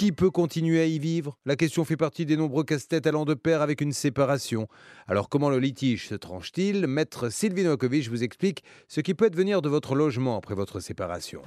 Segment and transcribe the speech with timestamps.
[0.00, 1.36] Qui peut continuer à y vivre?
[1.44, 4.66] La question fait partie des nombreux casse-têtes allant de pair avec une séparation.
[5.06, 6.86] Alors comment le litige se tranche-t-il?
[6.86, 11.42] Maître Sylvie Novakovic vous explique ce qui peut advenir de votre logement après votre séparation.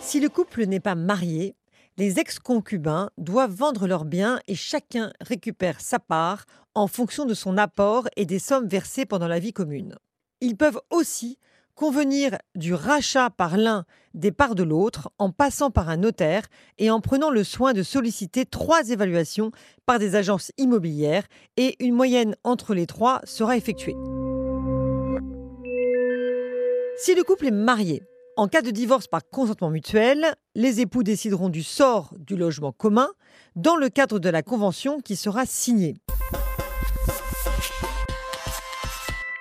[0.00, 1.56] Si le couple n'est pas marié,
[1.98, 7.58] les ex-concubins doivent vendre leurs biens et chacun récupère sa part en fonction de son
[7.58, 9.94] apport et des sommes versées pendant la vie commune.
[10.40, 11.36] Ils peuvent aussi
[11.80, 16.42] convenir du rachat par l'un des parts de l'autre en passant par un notaire
[16.76, 19.50] et en prenant le soin de solliciter trois évaluations
[19.86, 21.22] par des agences immobilières
[21.56, 23.96] et une moyenne entre les trois sera effectuée.
[26.98, 28.02] Si le couple est marié,
[28.36, 33.08] en cas de divorce par consentement mutuel, les époux décideront du sort du logement commun
[33.56, 35.94] dans le cadre de la convention qui sera signée.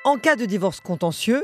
[0.06, 1.44] En cas de divorce contentieux,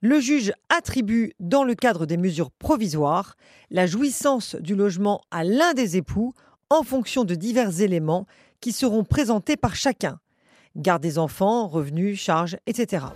[0.00, 3.36] le juge attribue, dans le cadre des mesures provisoires,
[3.70, 6.34] la jouissance du logement à l'un des époux
[6.70, 8.26] en fonction de divers éléments
[8.60, 10.20] qui seront présentés par chacun.
[10.76, 13.06] Garde des enfants, revenus, charges, etc.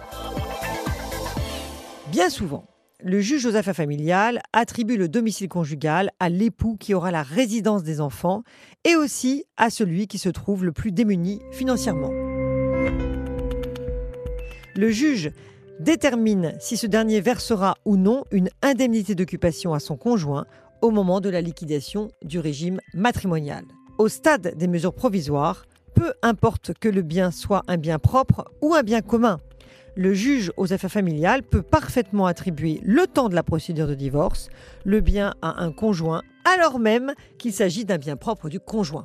[2.10, 2.66] Bien souvent,
[3.00, 7.82] le juge aux affaires familiales attribue le domicile conjugal à l'époux qui aura la résidence
[7.82, 8.42] des enfants
[8.84, 12.10] et aussi à celui qui se trouve le plus démuni financièrement.
[14.74, 15.32] Le juge
[15.80, 20.46] détermine si ce dernier versera ou non une indemnité d'occupation à son conjoint
[20.80, 23.64] au moment de la liquidation du régime matrimonial.
[23.98, 28.74] Au stade des mesures provisoires, peu importe que le bien soit un bien propre ou
[28.74, 29.38] un bien commun.
[29.94, 34.48] Le juge aux affaires familiales peut parfaitement attribuer le temps de la procédure de divorce,
[34.84, 39.04] le bien à un conjoint, alors même qu'il s'agit d'un bien propre du conjoint.